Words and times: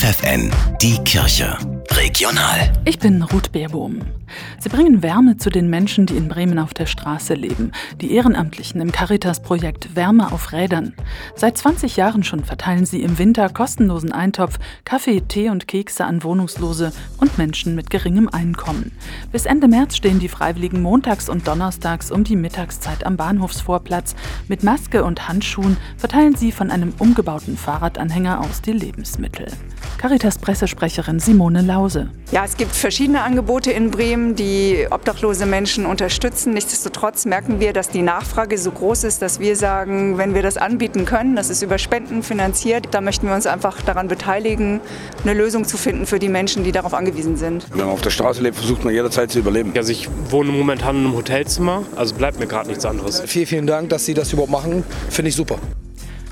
FFN, 0.00 0.50
die 0.80 0.96
Kirche. 1.04 1.58
Regional. 2.02 2.72
Ich 2.86 2.98
bin 2.98 3.22
Ruth 3.22 3.52
Beerbohm. 3.52 4.00
Sie 4.58 4.70
bringen 4.70 5.02
Wärme 5.02 5.36
zu 5.36 5.50
den 5.50 5.68
Menschen, 5.68 6.06
die 6.06 6.16
in 6.16 6.28
Bremen 6.28 6.58
auf 6.58 6.72
der 6.72 6.86
Straße 6.86 7.34
leben. 7.34 7.72
Die 8.00 8.12
Ehrenamtlichen 8.14 8.80
im 8.80 8.90
Caritas-Projekt 8.90 9.94
Wärme 9.96 10.32
auf 10.32 10.52
Rädern. 10.52 10.94
Seit 11.34 11.58
20 11.58 11.96
Jahren 11.96 12.24
schon 12.24 12.42
verteilen 12.42 12.86
sie 12.86 13.02
im 13.02 13.18
Winter 13.18 13.50
kostenlosen 13.50 14.12
Eintopf, 14.12 14.58
Kaffee, 14.84 15.20
Tee 15.20 15.50
und 15.50 15.68
Kekse 15.68 16.06
an 16.06 16.22
Wohnungslose 16.22 16.92
und 17.18 17.36
Menschen 17.36 17.74
mit 17.74 17.90
geringem 17.90 18.30
Einkommen. 18.30 18.92
Bis 19.30 19.44
Ende 19.44 19.68
März 19.68 19.96
stehen 19.96 20.20
die 20.20 20.28
Freiwilligen 20.28 20.80
montags 20.80 21.28
und 21.28 21.46
donnerstags 21.46 22.10
um 22.10 22.24
die 22.24 22.36
Mittagszeit 22.36 23.04
am 23.04 23.18
Bahnhofsvorplatz. 23.18 24.14
Mit 24.48 24.62
Maske 24.62 25.04
und 25.04 25.28
Handschuhen 25.28 25.76
verteilen 25.98 26.34
sie 26.34 26.50
von 26.50 26.70
einem 26.70 26.94
umgebauten 26.98 27.58
Fahrradanhänger 27.58 28.40
aus 28.40 28.62
die 28.62 28.72
Lebensmittel. 28.72 29.48
Caritas-Pressesprecherin 29.98 31.20
Simone 31.20 31.60
Lause. 31.90 32.10
Ja, 32.30 32.44
es 32.44 32.56
gibt 32.56 32.72
verschiedene 32.72 33.22
Angebote 33.22 33.72
in 33.72 33.90
Bremen, 33.90 34.36
die 34.36 34.86
obdachlose 34.90 35.46
Menschen 35.46 35.86
unterstützen. 35.86 36.54
Nichtsdestotrotz 36.54 37.24
merken 37.24 37.58
wir, 37.58 37.72
dass 37.72 37.88
die 37.88 38.02
Nachfrage 38.02 38.56
so 38.56 38.70
groß 38.70 39.04
ist, 39.04 39.20
dass 39.20 39.40
wir 39.40 39.56
sagen, 39.56 40.16
wenn 40.16 40.34
wir 40.34 40.42
das 40.42 40.56
anbieten 40.56 41.04
können, 41.04 41.34
das 41.34 41.50
ist 41.50 41.62
über 41.62 41.78
Spenden 41.78 42.22
finanziert, 42.22 42.88
da 42.92 43.00
möchten 43.00 43.26
wir 43.26 43.34
uns 43.34 43.46
einfach 43.46 43.82
daran 43.82 44.06
beteiligen, 44.06 44.80
eine 45.24 45.34
Lösung 45.34 45.64
zu 45.64 45.76
finden 45.76 46.06
für 46.06 46.20
die 46.20 46.28
Menschen, 46.28 46.62
die 46.62 46.72
darauf 46.72 46.94
angewiesen 46.94 47.36
sind. 47.36 47.66
Wenn 47.70 47.86
man 47.86 47.88
auf 47.88 48.02
der 48.02 48.10
Straße 48.10 48.42
lebt, 48.42 48.56
versucht 48.56 48.84
man 48.84 48.94
jederzeit 48.94 49.32
zu 49.32 49.40
überleben. 49.40 49.72
Also 49.76 49.90
ich 49.90 50.08
wohne 50.28 50.52
momentan 50.52 50.96
in 50.96 51.06
einem 51.06 51.16
Hotelzimmer, 51.16 51.82
also 51.96 52.14
bleibt 52.14 52.38
mir 52.38 52.46
gerade 52.46 52.68
nichts 52.68 52.84
anderes. 52.84 53.22
Vielen, 53.26 53.46
vielen 53.46 53.66
Dank, 53.66 53.88
dass 53.88 54.06
Sie 54.06 54.14
das 54.14 54.32
überhaupt 54.32 54.52
machen. 54.52 54.84
Finde 55.08 55.30
ich 55.30 55.36
super. 55.36 55.58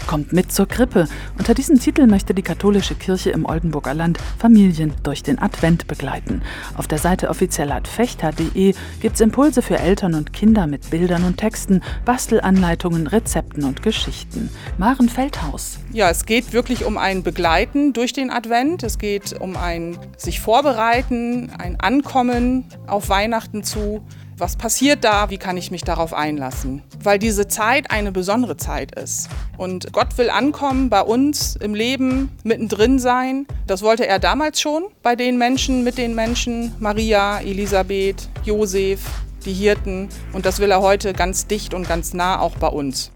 Kommt 0.08 0.32
mit 0.32 0.50
zur 0.50 0.66
Krippe. 0.66 1.06
Unter 1.36 1.52
diesem 1.52 1.78
Titel 1.78 2.06
möchte 2.06 2.32
die 2.32 2.40
katholische 2.40 2.94
Kirche 2.94 3.28
im 3.28 3.44
Oldenburger 3.44 3.92
Land 3.92 4.16
Familien 4.38 4.94
durch 5.02 5.22
den 5.22 5.38
Advent 5.38 5.86
begleiten. 5.86 6.40
Auf 6.78 6.88
der 6.88 6.96
Seite 6.96 7.28
offizieller.fechter.de 7.28 8.74
gibt 9.00 9.14
es 9.14 9.20
Impulse 9.20 9.60
für 9.60 9.78
Eltern 9.78 10.14
und 10.14 10.32
Kinder 10.32 10.66
mit 10.66 10.88
Bildern 10.88 11.24
und 11.24 11.36
Texten, 11.36 11.82
Bastelanleitungen, 12.06 13.06
Rezepten 13.06 13.64
und 13.64 13.82
Geschichten. 13.82 14.48
Maren 14.78 15.10
Feldhaus. 15.10 15.78
Ja, 15.92 16.08
es 16.08 16.24
geht 16.24 16.54
wirklich 16.54 16.86
um 16.86 16.96
ein 16.96 17.22
Begleiten 17.22 17.92
durch 17.92 18.14
den 18.14 18.30
Advent. 18.30 18.84
Es 18.84 18.96
geht 18.96 19.38
um 19.38 19.58
ein 19.58 19.98
sich 20.16 20.40
vorbereiten, 20.40 21.50
ein 21.58 21.78
Ankommen 21.78 22.64
auf 22.86 23.10
Weihnachten 23.10 23.62
zu. 23.62 24.00
Was 24.40 24.54
passiert 24.54 25.02
da? 25.02 25.30
Wie 25.30 25.36
kann 25.36 25.56
ich 25.56 25.72
mich 25.72 25.82
darauf 25.82 26.14
einlassen? 26.14 26.84
Weil 27.02 27.18
diese 27.18 27.48
Zeit 27.48 27.90
eine 27.90 28.12
besondere 28.12 28.56
Zeit 28.56 28.94
ist. 28.94 29.28
Und 29.56 29.92
Gott 29.92 30.16
will 30.16 30.30
ankommen 30.30 30.90
bei 30.90 31.00
uns 31.00 31.56
im 31.56 31.74
Leben, 31.74 32.30
mittendrin 32.44 33.00
sein. 33.00 33.48
Das 33.66 33.82
wollte 33.82 34.06
er 34.06 34.20
damals 34.20 34.60
schon 34.60 34.84
bei 35.02 35.16
den 35.16 35.38
Menschen, 35.38 35.82
mit 35.82 35.98
den 35.98 36.14
Menschen, 36.14 36.72
Maria, 36.78 37.40
Elisabeth, 37.40 38.28
Josef, 38.44 39.00
die 39.44 39.54
Hirten. 39.54 40.08
Und 40.32 40.46
das 40.46 40.60
will 40.60 40.70
er 40.70 40.82
heute 40.82 41.14
ganz 41.14 41.48
dicht 41.48 41.74
und 41.74 41.88
ganz 41.88 42.14
nah 42.14 42.38
auch 42.38 42.54
bei 42.58 42.68
uns. 42.68 43.10